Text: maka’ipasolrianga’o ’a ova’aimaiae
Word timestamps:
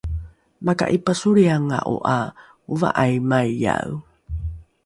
maka’ipasolrianga’o 0.65 1.89
’a 2.15 2.19
ova’aimaiae 2.71 3.81